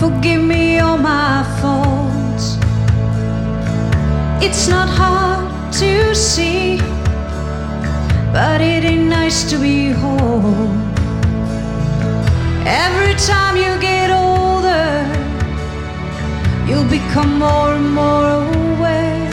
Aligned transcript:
forgive 0.00 0.42
me 0.42 0.78
all 0.78 0.96
my 0.96 1.44
faults. 1.60 2.56
It's 4.42 4.66
not 4.66 4.88
hard 4.88 5.70
to 5.74 6.14
see, 6.14 6.78
but 8.32 8.62
it 8.62 8.82
ain't 8.90 9.08
nice 9.10 9.38
to 9.50 9.58
be 9.58 9.90
whole. 9.90 10.70
Every 12.64 13.14
time 13.30 13.54
you 13.64 13.72
get 13.78 14.08
older, 14.10 15.04
you'll 16.66 16.90
become 16.98 17.38
more 17.38 17.74
and 17.74 17.90
more 18.02 18.26
aware 18.46 19.30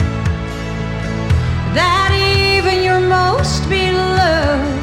that 1.78 2.10
even 2.12 2.82
your 2.82 3.00
most 3.00 3.66
beloved 3.70 4.82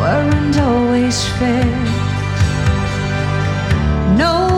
weren't 0.00 0.58
always 0.58 1.18
fair. 1.38 1.94
Nobody's 4.16 4.53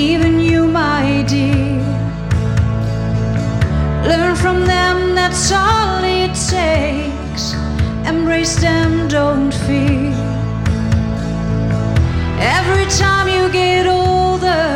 even 0.00 0.40
you, 0.40 0.66
my 0.66 1.22
dear. 1.28 1.76
Learn 4.10 4.34
from 4.34 4.64
them, 4.64 5.14
that's 5.14 5.52
all 5.52 6.02
it 6.02 6.32
takes. 6.56 7.52
Embrace 8.12 8.56
them, 8.56 9.08
don't 9.08 9.52
fear. 9.66 10.14
Every 12.58 12.86
time 13.02 13.26
you 13.28 13.52
get 13.52 13.86
older, 13.86 14.70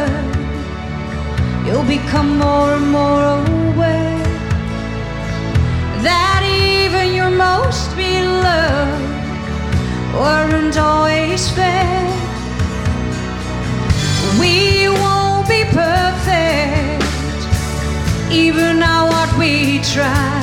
you'll 1.64 1.88
become 1.98 2.38
more 2.38 2.74
and 2.76 2.88
more 2.92 3.22
aware 3.40 4.28
that 6.08 6.42
even 6.44 7.14
your 7.14 7.30
most 7.30 7.96
beloved 7.96 9.04
weren't 10.20 10.76
always 10.76 11.50
fair. 11.50 12.03
Even 18.34 18.80
now 18.80 19.06
what 19.06 19.30
we 19.38 19.78
try. 19.94 20.42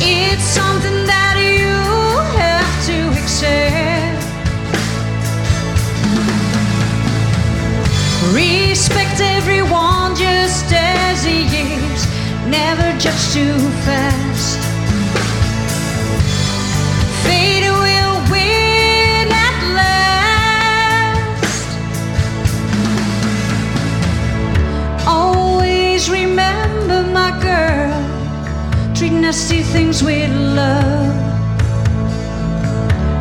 It's 0.00 0.42
something 0.42 1.04
that 1.12 1.36
you 1.36 1.76
have 2.40 2.74
to 2.88 2.98
accept. 3.20 4.24
Respect 8.32 9.20
everyone 9.20 10.16
just 10.16 10.72
as 10.72 11.22
he 11.24 11.44
is. 11.44 12.00
Never 12.48 12.88
judge 12.98 13.24
too 13.34 13.58
fast. 13.84 14.09
Always 26.00 26.18
remember, 26.22 27.02
my 27.12 27.30
girl, 27.42 28.94
treat 28.94 29.12
nasty 29.12 29.60
things 29.60 30.02
with 30.02 30.30
love. 30.30 31.14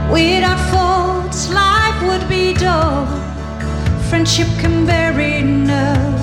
Without 0.09 0.61
faults, 0.71 1.49
life 1.49 2.01
would 2.03 2.29
be 2.29 2.53
dull. 2.53 3.05
Friendship 4.09 4.47
can 4.61 4.85
bear 4.85 5.11
enough. 5.19 6.21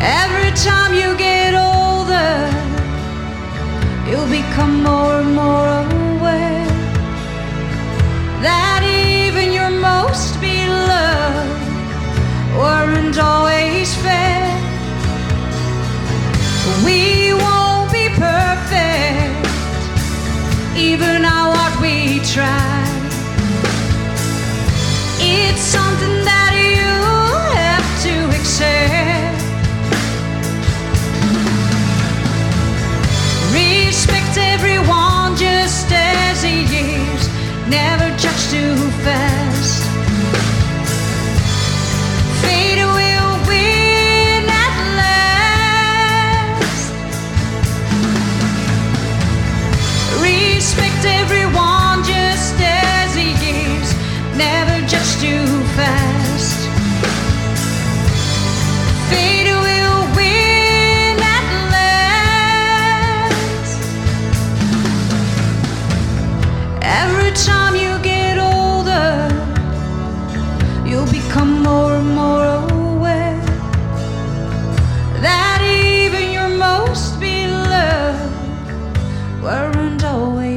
Every 0.00 0.52
time 0.52 0.94
you 0.94 1.14
get 1.18 1.52
older, 1.52 2.32
you'll 4.08 4.30
become 4.30 4.82
more 4.82 5.20
and 5.20 5.34
more 5.34 5.69
everyone 34.62 35.34
just 35.36 35.90
as 35.90 36.42
he 36.42 36.64
is. 36.64 37.28
Never 37.68 38.14
judge 38.18 38.50
too 38.50 38.74
fast. 38.76 38.79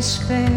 space 0.04 0.53